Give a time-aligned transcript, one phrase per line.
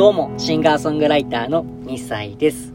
[0.00, 2.72] どうも、シンガーソングライターの2歳です。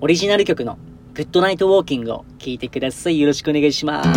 [0.00, 0.78] オリジナル曲の
[1.12, 3.18] グッドナイトウォーキングを聴いてください。
[3.18, 4.08] よろしくお願いします。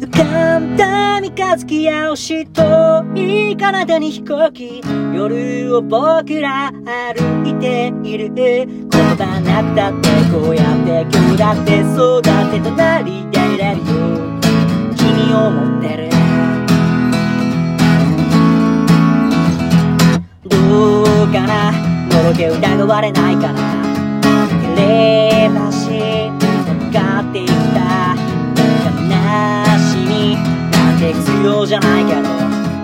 [0.00, 2.62] 浮かんだ三日月や星と
[3.14, 4.80] い体に飛行機
[5.14, 8.30] 夜を僕ら歩いている
[8.90, 12.87] この場なったってこうやって今日だってそうだって隣で
[22.32, 23.54] 情で疑われないから。
[24.76, 28.14] テレパシー分かってきた。
[29.00, 29.10] 悲
[29.78, 32.22] しみなんて必要じゃないけど。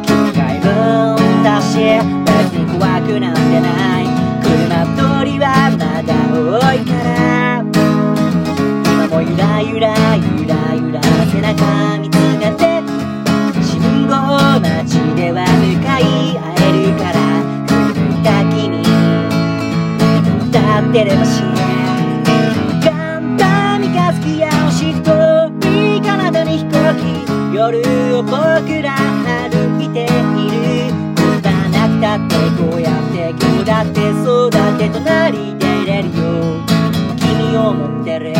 [0.06, 0.64] 君がいる
[1.40, 1.78] んだし
[2.24, 3.93] 別に怖くなんてない。
[27.72, 28.36] 夜を僕
[28.82, 28.94] ら
[29.48, 30.12] 歩いている
[31.16, 31.40] こん
[31.72, 36.12] なくたってこうやって今日だってそうだって隣でいれるよ。
[37.16, 38.34] 君を持ってる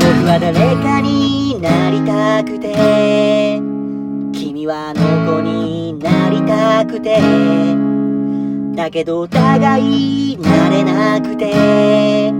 [0.00, 3.60] 僕は誰かになりたくて。
[4.32, 5.03] 君はあの子にな
[6.86, 7.20] くて。
[8.74, 12.32] だけどお互いなれなくて。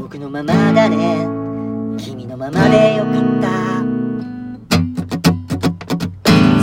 [0.00, 1.28] 僕のままだね。
[1.98, 3.50] 君のままでよかった。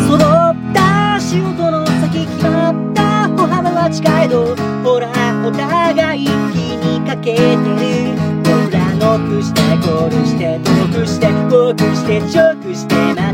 [0.07, 3.29] 揃った仕事の先決まった。
[3.29, 5.07] 歩幅は近いどほら
[5.45, 6.29] お互い気
[6.77, 8.17] にかけてる。
[8.43, 13.26] 僕らノックしてゴールして遠くして遠くしてチョークしてまた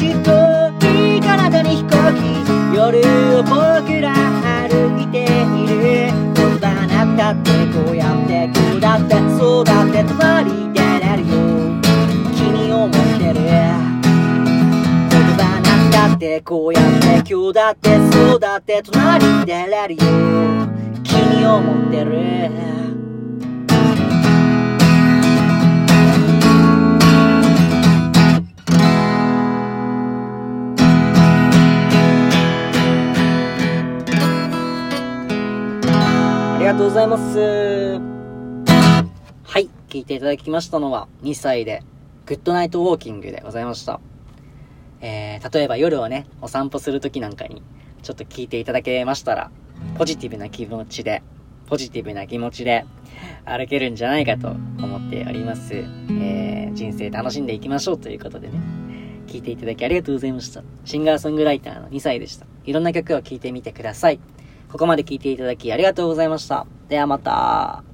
[0.00, 0.32] しと
[0.86, 4.14] いい体に飛行機夜を僕ら
[4.66, 5.26] 歩いてい
[5.68, 11.36] る言葉なったってこうやって今日だってそうだって隣でれるよ
[12.34, 13.50] 君を持ってる言
[15.36, 20.00] 葉なったってこうやって今日だってそうだって隣でれるよ。
[21.04, 22.69] 君を持ってる
[36.72, 37.98] がとうございます。
[37.98, 41.82] はい、聞いていただきましたのは、2歳で、
[42.26, 44.00] グッドナイトウォーキングでございました。
[45.00, 47.64] えー、例えば夜をね、お散歩するときなんかに、
[48.02, 49.50] ちょっと聞いていただけましたら、
[49.98, 51.24] ポジティブな気持ちで、
[51.66, 52.84] ポジティブな気持ちで、
[53.44, 55.74] 歩けるんじゃないかと思っております。
[55.74, 58.60] えー、人生楽しんでいきましょうということでね、
[59.26, 60.62] 聞いていただきありがとうございました。
[60.84, 62.46] シンガーソングライターの2歳でした。
[62.64, 64.20] いろんな曲を聴いてみてください。
[64.70, 66.66] ここまで聞いていただきありがとうございました。
[66.88, 67.89] ではまた。